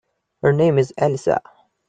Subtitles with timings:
[0.41, 1.43] Her name is Elisa.